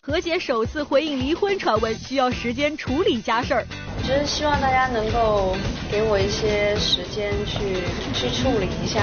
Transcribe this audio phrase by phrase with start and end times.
[0.00, 3.66] 何洁首次回应离婚传闻，需要时间处理家事儿。
[4.02, 5.56] 只是希望大家能够
[5.90, 7.82] 给我一些时间去
[8.14, 9.02] 去处理一下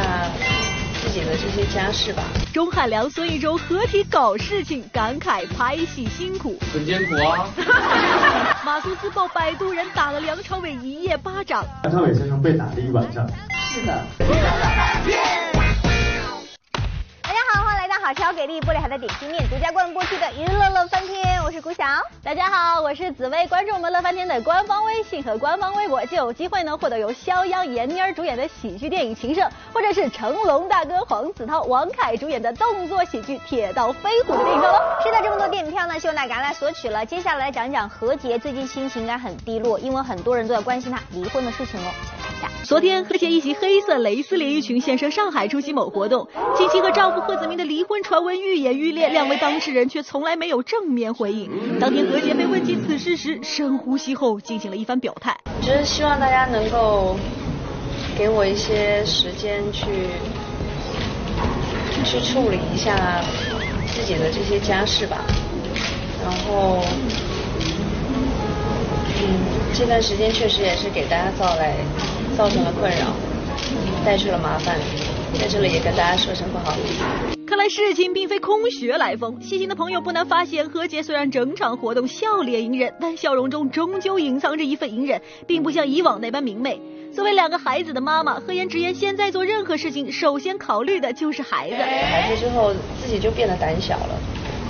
[1.01, 2.23] 自己的这些家事吧。
[2.53, 6.57] 钟汉良、孙艺洲合体搞事情，感慨拍戏辛苦。
[6.73, 7.47] 很艰苦啊。
[8.65, 11.63] 马苏斯爆摆渡人打了梁朝伟一夜巴掌。
[11.83, 13.27] 梁朝伟先生被打了一晚上。
[13.51, 14.01] 是的。
[18.03, 21.85] 好超给力，玻璃海的点心面独家冠名播出的娱乐乐翻天，我是古晓。
[22.21, 23.47] 大家好，我是紫薇。
[23.47, 34.79] 关注我们乐翻天的官方微信和官方微博，就有机会呢获得由肖央、闫妮儿主演的喜剧电影《情圣》，或者是成龙大哥黄子韬、王凯主演的动作喜剧《铁道飞虎》的电影票喽。
[35.01, 37.05] 是的，这么多电影票呢，希望大家来索取了。
[37.05, 42.22] 接下来讲讲何洁最近心情应该很低落，因为很多人都在关心她离婚的事情哦。
[42.63, 48.77] 昨天何洁一袭黑色蕾丝连衣裙现身上海出席某活动，近期和丈夫贺子铭的离婚传闻愈演。
[48.77, 51.79] 愈烈，两位当事人却从来没有正面回应。
[51.79, 55.37] 当天何洁被问及此事时，深呼吸后进行了一番表态。
[55.61, 57.15] 只是希望大家能够
[58.17, 59.85] 给我一些时间去
[62.03, 63.21] 去处理一下
[63.87, 65.23] 自己的这些家事吧。
[66.23, 66.83] 然后，
[69.21, 69.39] 嗯，
[69.73, 71.75] 这段时间确实也是给大家造来
[72.37, 73.13] 造成了困扰，
[74.03, 74.77] 带去了麻烦，
[75.39, 77.03] 在这里也跟大家说声不好意思。
[77.45, 86.79] 看来事情并非空穴来风，细心的朋友不难发现，何洁虽然整场活动笑脸隐忍，但笑容中终究隐藏着一份隐忍，并不像以往那般明媚。
[87.13, 91.75] 作为两个孩子的妈妈，何妍直言，现在做任何事情，首先考虑的就是孩子。
[91.75, 94.19] 孩子之后，自己就变得胆小了，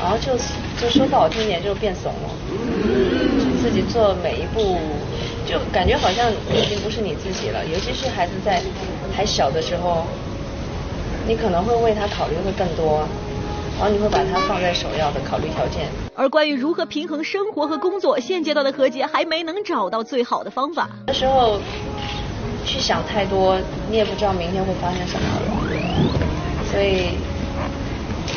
[0.01, 0.33] 然后就
[0.77, 2.29] 就说不好听点，就变怂了。
[3.61, 4.77] 自己做每一步，
[5.45, 8.61] 就感觉好像已经不是你自己了，尤其是孩子在
[9.15, 10.03] 还小的时候。
[11.25, 12.99] 你可能会为他考虑会更多，
[13.79, 15.87] 然后你会把他放在首要的考虑条件。
[16.13, 20.89] 而关于如何平衡生活和工作，现阶段的何洁还没能找到最好的方法。
[21.07, 21.61] 那时候
[22.65, 23.57] 去想太多，
[23.89, 25.25] 你也不知道明天会发生什么，
[26.69, 27.11] 所以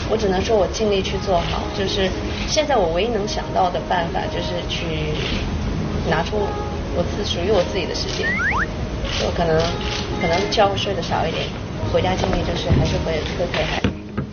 [0.09, 1.63] 我只能说我尽力去做好。
[1.77, 2.09] 就是
[2.47, 5.13] 现在我唯一能想到的办法，就是去
[6.09, 6.47] 拿出
[6.97, 8.27] 我自属于我自己的时间。
[9.25, 9.57] 我可能
[10.21, 11.47] 可能觉睡得少一点。
[11.93, 13.91] 回家经历就是还是会会陪孩子。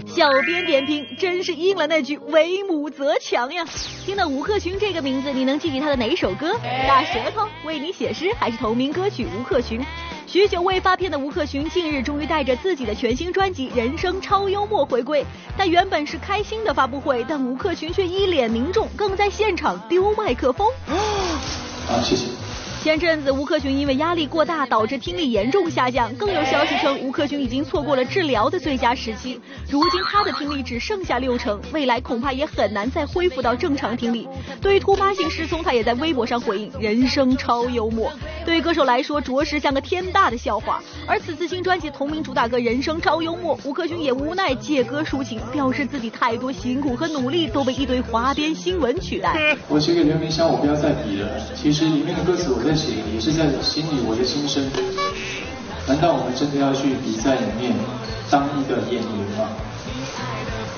[0.07, 3.65] 小编点评，真是应了那句为母则强呀！
[4.05, 6.53] 听到吴克群这个名字，你能记起他的哪首歌？
[6.87, 9.83] 大舌头为你写诗，还是同名歌曲吴克群？
[10.27, 15.25] 许久未发片的吴克群，近日终于带着自己的全新专辑《人生超幽默》回归。
[15.57, 20.67] 但原本是开心的发布会，但吴克群却一脸凝重，更在现场丢麦克风。
[20.87, 22.32] 啊，谢谢。
[22.83, 29.39] 前阵子吴克群因为压力过大导致听力严重下降，更有消息称吴克群已经错过了治疗的最佳时期。
[29.69, 34.27] 如今他的听力只剩下六成，未来恐怕也很难再恢复到正常听力。
[34.59, 38.11] 对于突发性失聪，他也在微博上回应：人生超幽默。
[38.45, 40.83] 对于歌手来说，着实像个天大的笑话。
[41.07, 49.55] 而此次新专辑同名主打歌《人生超幽默》，吴克群也无奈借歌抒情，表示自己太多辛苦和努力都被一堆花边新闻取代。
[49.69, 51.29] 我写给刘明湘，我不要再比了。
[51.55, 52.72] 其实里面的歌词我在。
[52.73, 54.69] 也是在我心里我的心声。
[55.85, 57.73] 难道我们真的要去比赛里面
[58.29, 59.03] 当一个演员
[59.37, 59.49] 吗？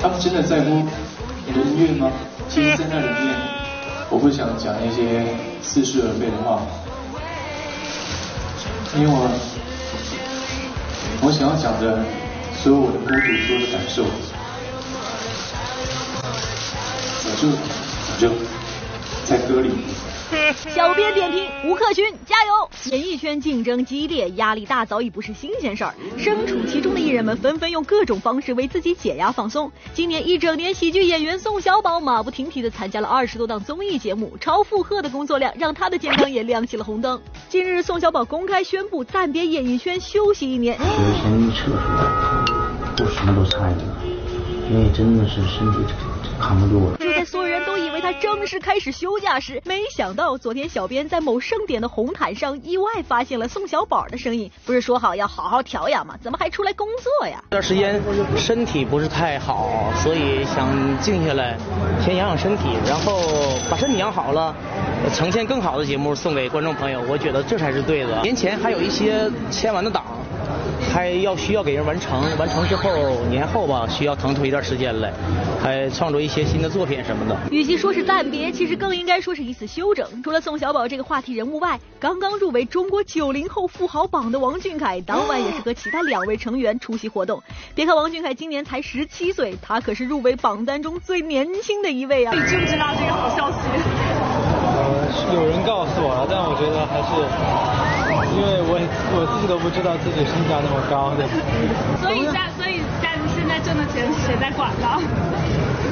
[0.02, 0.84] 他们真的在乎
[1.46, 2.12] 你的音乐吗？
[2.50, 3.36] 其实，在那里面，
[4.10, 5.26] 我不想讲一些
[5.62, 6.62] 似是而非的话，
[8.96, 9.30] 因为我
[11.22, 12.04] 我想要讲的
[12.62, 14.04] 所有我的孤独，所有的感受，
[17.24, 18.30] 我就我就
[19.26, 19.70] 在歌里。
[20.74, 22.70] 小编点评：吴克群加油！
[22.92, 25.94] 演艺圈竞争激烈，压力大早已不是新鲜事儿。
[26.18, 29.72] 身处其中的艺人们纷纷用各种方式为自己解压放松。
[29.94, 37.22] 今年一整年，喜剧演员宋小宝马不停蹄地参加了二十多档综艺节目，超负荷的工作量让他的健康也亮起了红灯。
[37.50, 40.78] 近日，宋小宝公开宣布暂别演艺圈休息一年。
[40.78, 41.80] 先一撤出来，
[43.00, 44.02] 我什么都参与了，
[44.70, 45.80] 因为真的是身体
[46.40, 46.98] 扛不住了。
[46.98, 54.52] 就在所有人都以为他正式开始休假时，没想到昨天小编在某盛典的红毯上意外发现了宋小宝的身影。
[54.66, 56.16] 不是说好要好好调养吗？
[56.22, 57.44] 怎么还出来工作呀？
[57.52, 58.02] 这段时间
[58.36, 60.68] 身体不是太好，所以想
[61.00, 61.58] 静下来，
[62.04, 63.22] 先养养身体，然后
[63.70, 64.56] 把身体养好了，
[65.14, 67.02] 呈现更好的节目送给观众朋友。
[67.08, 68.22] 我觉得这才是对的。
[68.22, 70.04] 年前还有一些签完的档。
[70.94, 72.92] 还要需要给人完成，完成之后
[73.30, 75.12] 年后吧，需要腾出一段时间来，
[75.62, 77.38] 还创作一些新的作品什么的。
[77.52, 80.08] 与其说是暂别，其实更应该说是一次休整。
[80.24, 87.42] 除了宋小宝这个话题人物外，刚刚入围中国九零后富豪榜的王俊凯，当晚也是和其他两位成员出席活动。
[87.74, 92.34] 别看王俊凯今年才十七岁，他可是入围榜单中最年轻的一位啊！
[92.34, 93.58] 你知不知道这个好消息？
[94.78, 97.12] 呃， 有人告诉我了，但我觉得还是，
[98.36, 98.76] 因为我
[99.16, 101.24] 我自己都不知道自己身价那么高的。
[102.04, 105.00] 所以家所以家里现在挣的钱谁在管呢？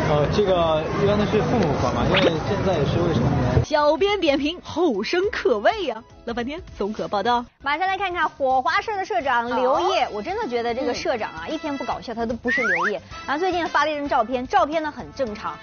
[0.09, 3.63] 呃，这个一般都是父母管嘛，因为现在也是未成年。
[3.63, 6.03] 小编点评：后生可畏呀！
[6.25, 7.45] 乐翻天综合报道。
[7.61, 13.01] 马上来看看火花社的社长刘烨，我真的觉得这个社长啊，一天不搞笑他都不是刘烨。
[13.25, 15.53] 然后最近发了一张照片，照片呢很正常。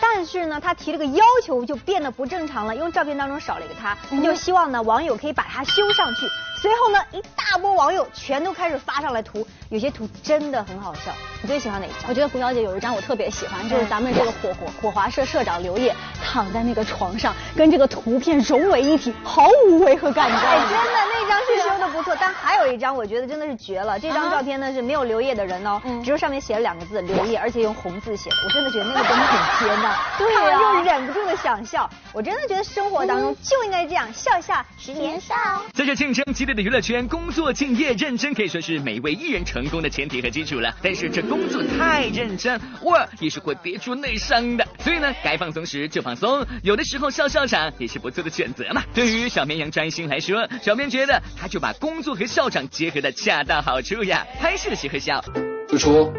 [0.00, 6.26] 但是呢，他提了个要求，就变得不正常了，因为照片当中少了一个他，他就希望呢网友可以把他修上去。
[6.60, 11.12] 随后呢，一大波网友全都开始发上来图，有些图真的很好笑。
[11.42, 12.08] 你最喜欢哪一张？
[12.08, 15.94] 我觉得胡小姐有一张我特别喜欢，就是咱们这个火火火华社社长刘烨
[16.24, 20.30] 躺在那个床上，跟这个图片融为一体，毫无违和感。
[20.30, 23.98] 哎，真的那张是修的不错，但还有一张我觉得真的是绝了。
[23.98, 28.36] 这张照片呢是没有刘烨的人哦，只有上面写了两个字刘烨，而且用红字写的。
[28.46, 31.88] 我真的觉得那个真的很甜呐， 对呀，又忍不住的想笑。
[32.12, 35.34] 我真的觉得生活当中就应该这样，笑笑十年少。
[35.74, 40.72] 在这竞争激烈的娱乐圈，工作敬业认真可以说是每一位艺人成成功的前提和基础了。
[40.80, 44.64] 但是这工作太认真，偶尔也是会憋出内伤的。
[44.78, 48.84] 所以呢，该放松时就放松，有的时候笑笑场也是不错的选择嘛。
[48.94, 54.24] 对于小绵羊张艺兴来说，小绵觉得他就把工作和笑场结合的恰到好处呀。
[54.38, 55.20] 拍摄时和笑，
[55.68, 56.12] 主厨，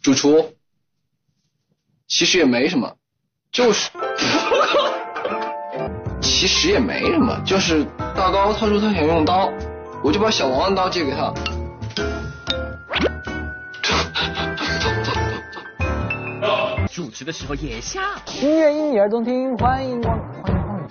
[0.00, 0.54] 主厨，
[2.06, 2.94] 其实也没什么，
[3.50, 3.90] 就是。
[6.20, 7.84] 其实也没什么，就是
[8.16, 9.48] 大高他说他想用刀，
[10.02, 11.32] 我就把小王的刀借给他。
[16.90, 18.00] 主持的时候也笑。
[18.40, 20.86] 音乐因你而动听，欢迎光欢迎光临。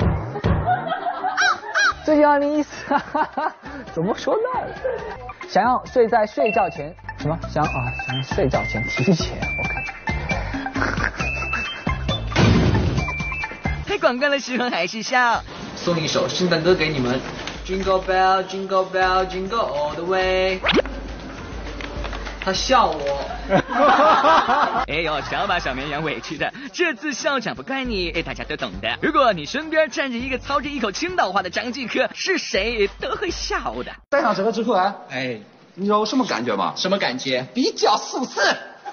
[2.04, 2.72] 最近二零一四，
[3.94, 4.40] 怎么说呢？
[5.48, 7.38] 想要睡在睡觉前什么？
[7.50, 7.70] 想啊，
[8.08, 9.84] 想要睡觉前 提前，我看。
[13.86, 15.44] 拍广告的时候还是笑。
[15.76, 17.20] 送一首圣诞歌给你们
[17.66, 20.60] ，Jingle Bell Jingle Bell Jingle All the Way。
[22.44, 23.30] 他笑我。
[24.88, 28.98] 哎呦，小把小绵羊委屈的，这次校长不怪你，哎，大家都懂的。
[29.02, 33.92] 如果你身边站着一个操着一口青岛话的张继科，是谁都会笑的。
[34.10, 35.40] 戴上这个之后啊，哎，
[35.76, 36.74] 你有什么感觉吗？
[36.76, 37.46] 什么感觉？
[37.54, 38.40] 比较舒适。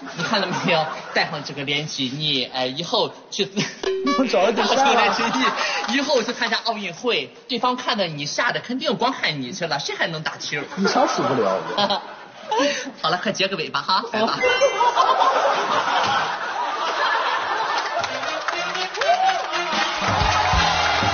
[0.01, 0.87] 你看到没有？
[1.15, 3.45] 戴上这个连体衣，哎，以后去，
[4.19, 10.61] 我找点这个连体衣，以后去参加奥运会，对方看到你吓得肯定光看你去了，谁还能打球？
[10.77, 11.59] 你少受不了。
[13.03, 14.03] 好了，快结个尾巴哈。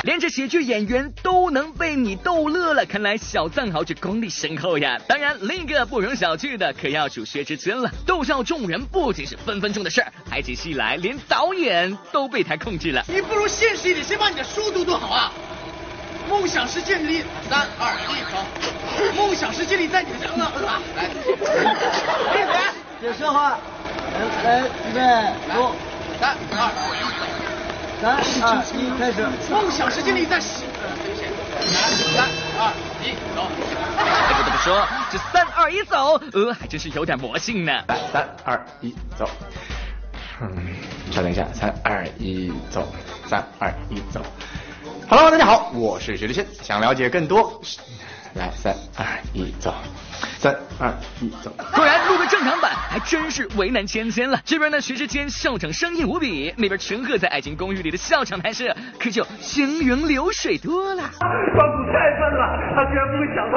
[0.05, 4.99] 连这喜剧演员都能被你逗乐了，看来小藏獒这功力深厚呀。
[5.09, 7.91] 当然，另一个不容小觑的可要数薛之谦了。
[8.05, 13.03] 逗笑众人不仅是分分钟的事儿，拍起戏来连导演都被他控制了。
[13.09, 15.33] 你不如现实一点，先把你的书读读好啊。
[16.29, 19.17] 梦想是建立，三二一，走。
[19.17, 20.83] 梦想是建立在你的身上，是吧？
[20.97, 22.55] 来， 闭嘴。
[23.01, 23.59] 别说话。
[24.45, 25.01] 来，预备，
[25.49, 25.75] 走。
[26.21, 27.34] 三二一，走。
[28.00, 29.26] 三二一，开始。
[29.50, 33.49] 梦想是建立在喜，来，三二一，走。
[34.29, 37.72] 不得不说，这三二一走，呃，还真是有点魔性呢。
[37.89, 39.29] 来，三二一，走。
[40.41, 40.51] 嗯，
[41.10, 42.86] 稍等一下，三二一，走。
[43.27, 44.20] 三二一，走。
[45.08, 47.60] Hello，大家好，我是薛之谦，想了解更多，
[48.34, 49.72] 来，三二一，走。
[50.44, 51.51] 三二一，走。
[51.74, 54.39] 果然录个正常版还真是为难芊芊了。
[54.44, 58.69] 这边呢，徐志坚笑场生硬无比；那边陈赫在《爱情公寓》里的笑场拍摄
[59.01, 61.01] 可就行云流水多了。
[61.17, 63.56] 关谷太笨了，他居然不会想到。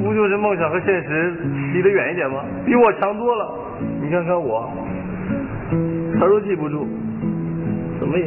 [0.00, 1.36] 不就是梦想和现实
[1.74, 2.42] 离得远一点吗？
[2.64, 3.54] 比我强多了。
[4.00, 4.72] 你看看我，
[5.68, 6.88] 词都记不住，
[8.00, 8.26] 怎么演？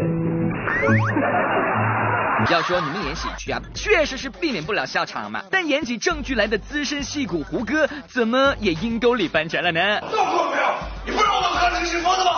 [2.49, 5.41] 要说你们演喜剧啊，确实是避免不了笑场嘛。
[5.49, 9.99] 但演起正剧来的资深戏骨胡歌，怎么也阴沟里翻船了呢？
[10.11, 10.67] 弄过没有？
[11.05, 12.31] 你不让我们看这个直播的吗？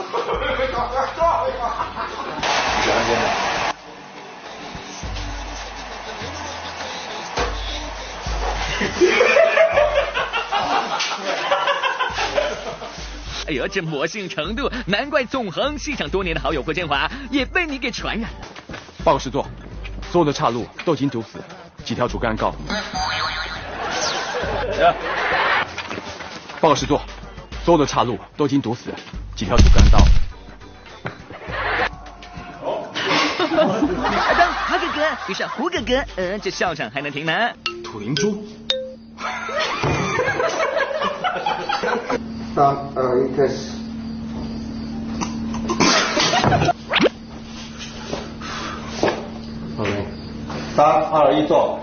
[13.46, 18.36] 哎呦，这魔性程度，难怪纵横戏场多年的好友霍建华也被你给传染了。
[19.02, 19.46] 报告师座，
[20.12, 21.38] 所有的岔路都已经堵死，
[21.84, 22.54] 几条主干道。
[26.60, 27.00] 报告师座，
[27.64, 28.92] 所有的岔路都已经堵死，
[29.34, 29.98] 几条主干道。
[34.36, 37.32] 当哈哥哥遇上胡哥哥，嗯，这校长还能停吗？
[37.82, 38.44] 土灵珠。
[42.54, 43.79] 三二一，开始。
[50.76, 51.78] 三二一，走。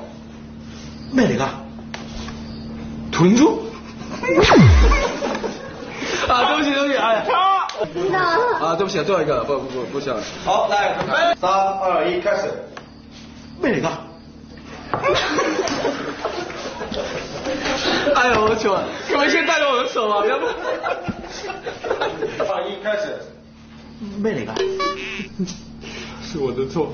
[1.11, 1.49] 咩嚟噶？
[3.11, 3.61] 土灵珠。
[6.27, 7.23] 啊，对不起，对不起，哎呀。
[7.93, 8.17] 真的。
[8.19, 10.15] 啊，对不起，最后一个，不不不不行。
[10.43, 12.51] 好，来，准备，三二一，开始。
[13.61, 13.89] 咩嚟噶？
[18.15, 20.25] 哎呦我求了，可不可以先带着我的手啊？
[20.25, 20.47] 要不。
[22.37, 23.19] 三 二一，开始。
[24.21, 24.53] 咩嚟噶？
[26.29, 26.93] 是我的错。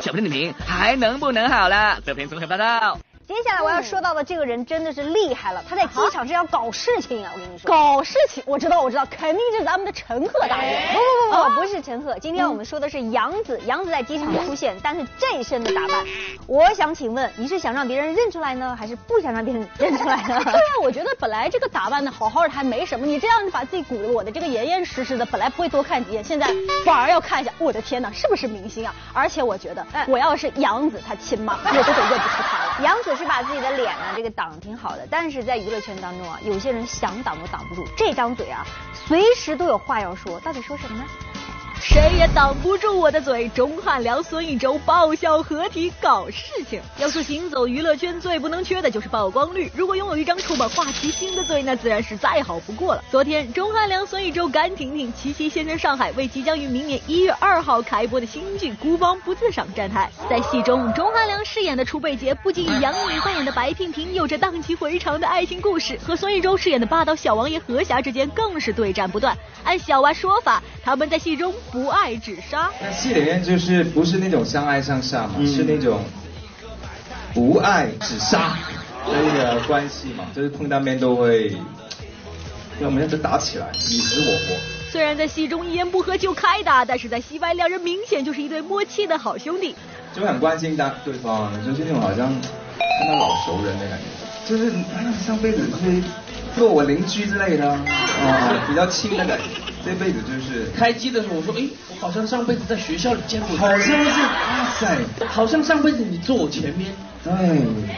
[0.00, 1.98] 小朋友的名还能不能好了？
[2.04, 2.98] 这篇综合报道。
[3.28, 7.30] 接下来我要说到的这个人真的是厉害了，他在机场是要搞事情啊！
[7.34, 10.88] 我跟你说，搞事情，我知道，我知道，肯定是咱们的陈赫大爷。
[10.92, 16.04] 不不不不，不是陈赫，今天我们说的是杨紫，杨紫在机场出现，但是这一身的打扮，
[16.46, 20.40] 我想请问你是想让别人认出来呢，还是不想让别人认出来呢？
[20.44, 26.46] 对啊，我觉得本来这个打扮的好好的还没什么，你这样把自己鼓得我的这个严严实实的，本来不会多看几眼，现在
[26.84, 28.92] 反而要看一下，我的天哪，是不是明星啊？
[29.14, 32.76] 而且我觉得，我要是杨紫她亲妈，我都得认不出她了。
[32.82, 33.92] 杨紫是把自己的脸。
[33.98, 41.04] 呢，这个挡挺好的，但是在娱乐圈当中啊，有些人想挡都挡不住，这张嘴啊，随时都有话要说，到底说什么呢？
[41.84, 46.80] 谁也挡不住我的嘴，钟汉良、孙艺洲爆笑合体搞事情。
[46.96, 53.02] 要说行走娱乐圈最不能缺的就是曝光率，如果拥有一张充满话题性的嘴，那自然是再好不过了。
[53.10, 60.08] 昨天，钟汉良、孙艺洲、甘婷婷齐齐现身上海，为即将于明年一月二号开播的新剧《孤芳不自赏》站台。
[60.30, 69.36] 在戏中，钟汉良饰演的楚北杰不仅与杨颖扮演的白婷婷有着荡气回肠的爱情故事，和孙艺洲饰演的霸道小王爷何侠之间更是对战不断。
[69.64, 71.52] 按小娃说法，他们在戏中。
[71.72, 72.70] 不爱只杀。
[72.80, 76.04] 那戏里面就是不是那种相爱相杀嘛，是那种
[77.32, 78.54] 不爱只杀
[79.06, 81.56] 的关系嘛，就是碰到面都会，
[82.78, 84.60] 要么就打起来，你死我活。
[84.90, 89.74] 虽然在戏中一言不合就开打，但是在戏外两人明显就是一对默契的好兄弟。
[90.14, 94.70] 就很关心当对方，就是那种好像看到老熟人的感觉，就是
[95.24, 96.02] 上辈子是
[96.54, 99.71] 做我邻居之类的啊，比较亲的感觉。
[99.84, 106.92] 这辈子就是开机的时候，我说，哎，我好像上辈子在学校里见过，好像是，哇塞，好像上辈子你坐我前面，
[107.24, 107.32] 对，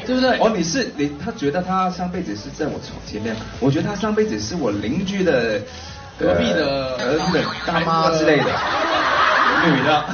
[0.06, 0.38] 对不对？
[0.38, 5.60] 哦，你是你，他觉得他上辈子是在我床前面，我觉得他上辈子是我邻居的
[6.18, 8.44] 隔壁的儿子的 大妈之类的，
[9.66, 10.04] 女的。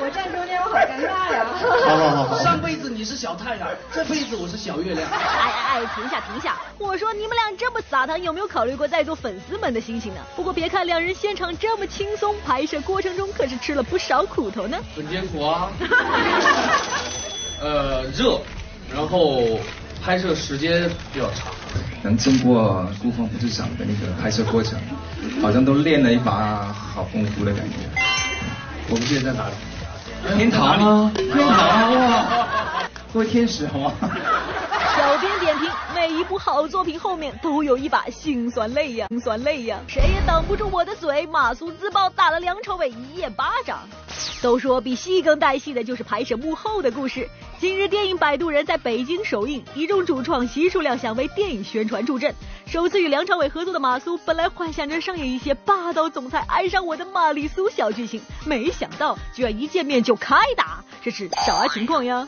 [0.00, 1.46] 我站中间，我好尴尬呀。
[1.86, 2.38] 好好好好。
[2.38, 5.08] 上辈子你是小太阳，这辈子我是小月亮。
[5.08, 6.56] 哎哎哎，停下停下！
[6.78, 10.20] 我说你们俩这么撒糖，有没有考虑过在座粉丝们的心情呢？
[10.34, 14.76] 不过别看两人现场这么轻松，拍摄过程中可是吃了不少苦头呢。
[14.96, 15.70] 很艰苦啊。
[17.62, 18.40] 呃，热，
[18.92, 19.44] 然后
[20.04, 21.52] 拍摄时间比较长。
[22.02, 24.76] 能经过《孤芳不自赏》的那个拍摄过程，
[25.40, 27.76] 好像都练了一把好功夫的感觉。
[28.88, 29.54] 我们现在在哪里？
[30.36, 30.66] 天堂
[31.04, 31.12] 啊！
[31.14, 32.26] 天堂哇！
[33.12, 33.92] 各位天使好吗？
[34.94, 39.78] 小编点评：每一部好作品后面都有一把辛酸泪呀，辛酸泪呀！
[39.86, 41.24] 谁也挡不住我的嘴。
[41.26, 43.78] 马苏自曝打了梁朝伟一夜巴掌。
[44.42, 47.28] 都说比戏更带戏的就是拍摄幕后的故事。
[47.58, 52.32] 今日电影《摆渡人》在北京首映，一众主创悉数亮相为电影宣传助阵。
[52.66, 62.26] 首次与梁朝伟合作的马苏，本来幻想着上演一些霸道总裁爱上我的玛丽苏小剧情，没想到居然一见面就开打，这是啥情况呀？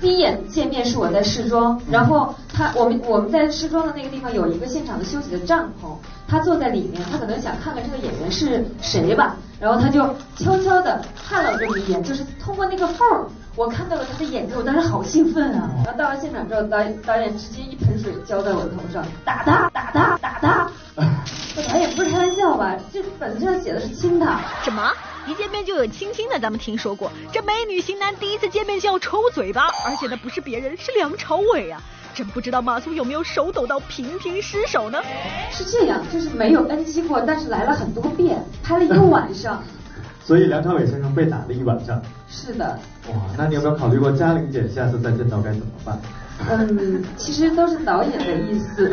[0.00, 5.88] 第一眼见面是我在试妆，然后他我们我们在试妆的那个地方有一个现场的休息的帐篷，
[6.26, 10.00] 他坐在里面，他可能想看看这个演员是谁吧，然后他就
[10.36, 13.26] 悄悄的看了我这么一眼，就是通过那个缝儿，
[13.56, 15.68] 我看到了他的眼睛，我当时好兴奋啊！
[15.84, 20.70] 然后到了现场之后，导导演直接一盆水浇在我的头上，打他打他打他！
[21.68, 22.74] 导演 不是开玩笑吧？
[22.90, 24.40] 这本子上写的是亲他。
[24.62, 24.90] 什么？
[25.30, 27.12] 一见面就有亲亲的，咱们听说过。
[27.32, 31.80] 这美女型男第一次见面就要抽嘴巴，而且那不是别人，是梁朝伟啊！
[32.12, 35.00] 真不知道马苏有没有手抖到频频失手呢？
[35.52, 39.62] 是这样，就是没有 NG 过，但是来了很多遍，拍了一个晚上。
[40.24, 42.02] 所以梁朝伟先生被打了一晚上。
[42.28, 42.76] 是的。
[43.10, 45.96] 哇，那你有没有考虑过嘉玲姐下次再见到该怎么办？
[46.48, 48.92] 嗯，其实都是导演的意思。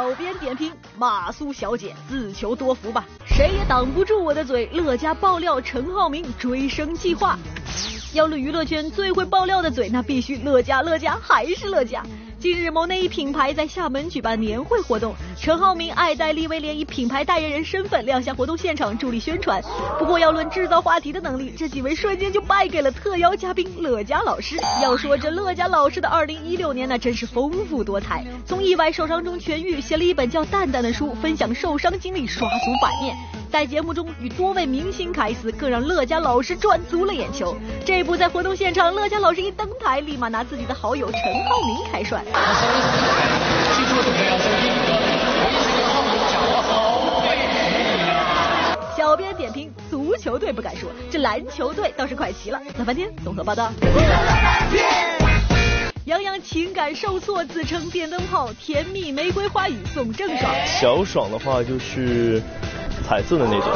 [0.00, 4.64] 小编点评：马苏小姐自求多福吧，谁也挡不住我的嘴。
[4.72, 7.38] 乐嘉爆料陈浩民追生计划。
[8.14, 12.02] 要论娱乐圈最会爆料的嘴，那必须乐嘉，乐嘉还是乐嘉。
[12.40, 19.62] 近日，某内衣品牌在厦门举办年会活动，陈浩民爱戴利威廉以品牌代言人身份亮相活动现场助力宣传。
[19.98, 24.56] 不过，要论制造话题的能力，这几位瞬间就败给了特邀嘉宾乐嘉老师。
[24.82, 28.24] 要说这乐嘉老师的2016年，那真是丰富多彩。
[28.46, 33.14] 从意外受伤中痊愈，写了一本叫《蛋蛋》的书，分享受伤经历，刷足版面。
[33.50, 37.56] 在节目中与多位明星开撕，更让乐嘉老师赚足了眼球。
[37.84, 42.24] 这部在活动现场，乐嘉老师一登台，立马拿自己的好友陈浩民开涮。
[48.96, 52.60] 小编点评：足球队不敢说，这篮球队倒是快齐了。
[52.78, 53.72] 老半天综合报道。
[56.04, 60.52] 杨洋情感受挫，自称电灯泡，甜蜜玫瑰花语送郑爽。
[60.66, 62.42] 小爽的话就是
[63.10, 63.68] 彩色的那种。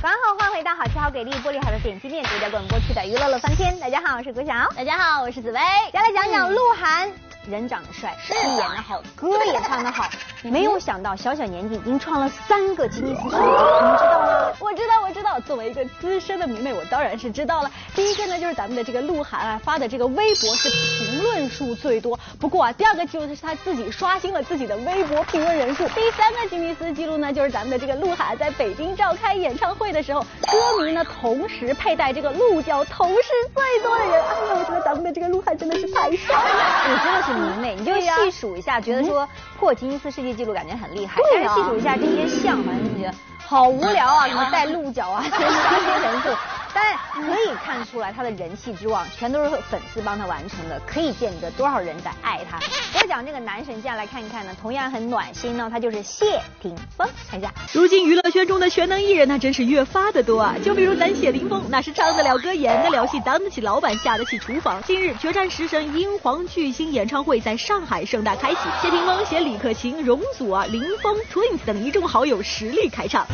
[0.00, 3.78] 刚好欢迎回到好吃好给力玻璃海的点击面独家广播去的娱乐乐翻天。
[3.78, 4.54] 大家好，我是郭晓。
[4.74, 5.60] 大家好，我是紫薇。
[5.92, 7.12] 再来讲讲鹿晗。
[7.46, 10.08] 人长得帅，戏演得好，歌也唱得好，
[10.42, 13.52] 没有想到小小年纪已经创了三个吉尼斯世界纪录，
[13.82, 14.52] 你们知道吗？
[14.58, 15.25] 我知道，我知道。
[15.46, 17.70] 作为一个资深的迷妹，我当然是知道了。
[17.94, 22.18] 第一个呢，就是咱们的这个鹿晗啊发的这个微博是评论数最多。
[22.40, 25.86] 不过啊，第二个记录是他自己刷新了自己的微博评论人数。
[25.88, 34.14] 第三个吉尼斯记录呢，就是咱们的这个鹿晗在北京召开演唱会的时候，歌迷呢同时佩戴这个鹿角头饰最多的人。
[34.14, 43.14] 哎呀，我觉得咱们的这个鹿晗真的是太帅了，你真的是迷妹，你就细数一下，觉得说破吉尼斯世界纪录感觉很厉害，但是细数一下这些像，好像就觉得
[43.48, 46.28] 好无聊啊，什么戴鹿角啊，这些元素。
[46.74, 52.58] 但可以看出来他的人气之旺，全都是粉丝帮他完成的，可以见得多少人在爱他。
[52.94, 57.06] 我讲这个男神，接下来看一看呢，同样很暖心呢，他就是谢霆锋。
[57.30, 60.54] 看一下，如今娱乐圈中的全能艺人那真是越发的多啊！
[60.64, 64.82] 就比如咱谢霆锋，那是唱得了歌、演得了戏、当得起老板、下得起厨房。
[64.82, 73.26] 近日，决战食神英皇巨星演唱会在上海盛大开启，谢霆锋携李克勤、容祖儿、林峰、Twins 等一众好友实力开唱。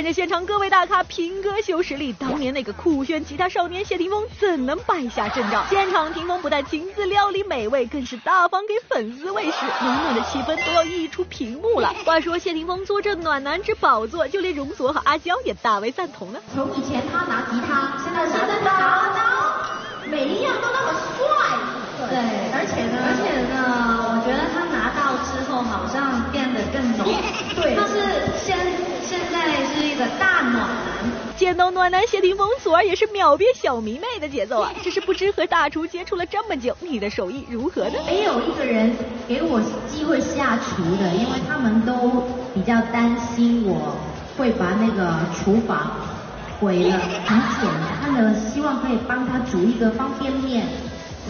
[0.00, 5.62] 看着现场各位大咖平歌秀实力，当年那个酷炫吉他少年谢霆锋怎能败下阵仗？
[5.68, 11.92] 现场霆锋不但亲自料理美味，更是大方给粉丝喂食，暖暖的气氛都要溢出屏幕了。
[12.06, 16.40] 话说谢霆锋坐镇暖男之宝座，就连容祖儿和阿娇也大为赞同呢。
[16.54, 21.28] 从以前他拿吉他，现在现在拿刀，每一样都那么帅。
[22.08, 22.16] 对，
[22.54, 27.06] 而且呢，而且呢，我觉得他拿到之后好像变得更浓。
[27.60, 28.00] 对，他是
[28.42, 28.79] 先。
[30.18, 34.72] 大暖男，见到暖男谢霆锋，祖儿也是秒变小迷妹的节奏啊！
[34.82, 37.98] 只是不知和大厨接触了这么久，你的手艺如何呢？
[38.06, 38.94] 没有一个人
[39.28, 43.96] 给我机会下厨的，因为他们都比较担心我
[44.36, 45.90] 会把那个厨房
[46.60, 46.98] 毁了。
[47.26, 47.70] 很简
[48.02, 50.66] 单的，希望可以帮他煮一个方便面，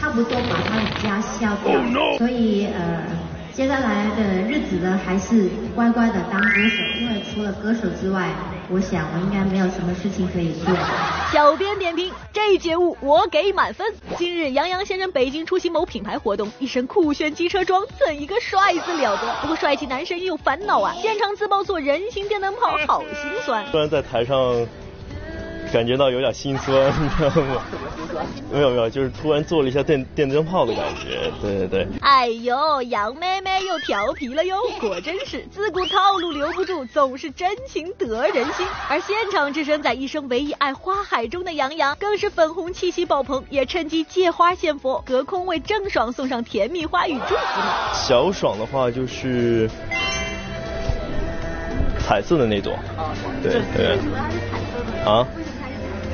[0.01, 1.81] 差不多把他的家消掉。
[2.19, 3.05] 所以呃。
[3.53, 8.31] 接下来的日子呢，还是乖乖的当歌手，因为除了歌手之外，
[8.73, 10.73] 我想我应该没有什么事情可以做。
[11.33, 13.85] 小编点评：这节目我给满分。
[14.17, 19.35] 近日，杨洋先生北京出席某品牌活动，一身酷炫机车装，怎一个帅字了得！
[19.43, 23.67] 不过帅气男神也有烦恼啊，现场自曝做人形电灯泡，好心酸。
[23.73, 24.37] 虽然在台上。
[25.73, 27.63] 感觉到有点心酸， 你知道吗？
[28.53, 31.87] 没有没有，就是突然做了一下电电灯泡的感觉，对对对。
[32.01, 38.67] 哎呦，杨妹妹又调皮了哟，果真是自古套路留不住，总是真情得人心。
[38.89, 47.95] 而现场置身在一生唯一爱花海中的杨洋，更是粉红气息爆棚，也趁机借花献佛，隔空为郑爽送上甜蜜花语祝福呢。
[47.95, 49.71] 小爽的话就是
[52.01, 52.77] 彩色的那种，
[53.43, 53.99] 对对。
[55.05, 55.27] 啊？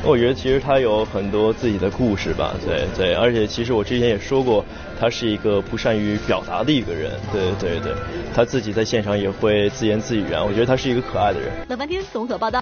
[0.07, 4.65] 我觉得其实他有很多自己的故事吧，对对，而且其实我之前也说过，
[4.99, 7.93] 他是一个不善于表达的一个人，对对对，
[8.35, 11.51] 他自己在现场也会自言自语啊，我觉得他是一个可爱的人。
[11.69, 12.61] 老半天综合报道。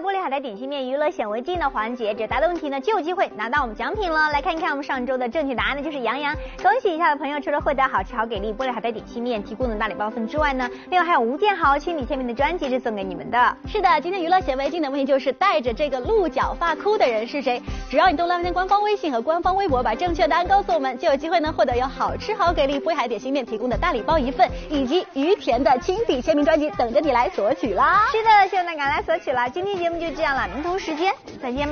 [0.00, 4.30] 玻璃海苔点心面娱乐显微镜的环节，解答的问题呢就有机会拿到我们奖品了。
[4.30, 6.32] 来看一看我们上周的正确答案呢就是杨洋，
[6.62, 13.56] 恭喜以下的朋友，除了获得好吃好给力玻璃海苔点心面提供的大礼包份之外呢，另外还有吴建豪亲笔签名的专辑是送给你们的。
[13.66, 17.60] 是的，今天娱乐显微镜的问题就是带着这个鹿角发箍的人是谁？
[17.90, 28.06] 只要你登录饭店官方微信和官方微博，把正确答案告诉我们，就有机会呢获得有好吃好给力玻璃海点心面提供的大礼包一份，以及于田的亲笔签名专辑等着你来索取啦。
[28.12, 29.48] 是的，希望大家赶来索取了。
[29.50, 31.66] 今天节目就这样了，明同时间再见。